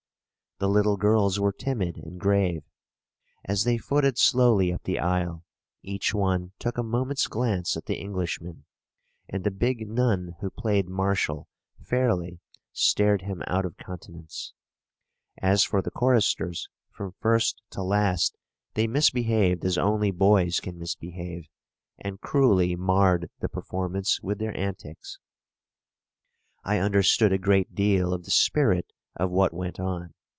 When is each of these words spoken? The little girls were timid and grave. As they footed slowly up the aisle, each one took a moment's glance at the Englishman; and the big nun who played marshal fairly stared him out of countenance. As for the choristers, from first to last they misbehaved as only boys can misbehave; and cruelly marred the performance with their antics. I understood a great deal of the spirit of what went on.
The 0.59 0.69
little 0.69 0.95
girls 0.95 1.39
were 1.39 1.51
timid 1.51 1.95
and 1.97 2.19
grave. 2.19 2.61
As 3.45 3.63
they 3.63 3.79
footed 3.79 4.19
slowly 4.19 4.71
up 4.71 4.83
the 4.83 4.99
aisle, 4.99 5.43
each 5.81 6.13
one 6.13 6.51
took 6.59 6.77
a 6.77 6.83
moment's 6.83 7.25
glance 7.25 7.75
at 7.75 7.85
the 7.87 7.95
Englishman; 7.95 8.65
and 9.27 9.43
the 9.43 9.49
big 9.49 9.89
nun 9.89 10.35
who 10.39 10.51
played 10.51 10.87
marshal 10.87 11.47
fairly 11.81 12.41
stared 12.73 13.23
him 13.23 13.41
out 13.47 13.65
of 13.65 13.75
countenance. 13.77 14.53
As 15.39 15.63
for 15.63 15.81
the 15.81 15.89
choristers, 15.89 16.69
from 16.91 17.13
first 17.19 17.59
to 17.71 17.81
last 17.81 18.37
they 18.75 18.85
misbehaved 18.85 19.65
as 19.65 19.79
only 19.79 20.11
boys 20.11 20.59
can 20.59 20.77
misbehave; 20.77 21.47
and 21.97 22.21
cruelly 22.21 22.75
marred 22.75 23.31
the 23.39 23.49
performance 23.49 24.21
with 24.21 24.37
their 24.37 24.55
antics. 24.55 25.17
I 26.63 26.77
understood 26.77 27.33
a 27.33 27.39
great 27.39 27.73
deal 27.73 28.13
of 28.13 28.25
the 28.25 28.29
spirit 28.31 28.91
of 29.15 29.31
what 29.31 29.55
went 29.55 29.79
on. 29.79 30.13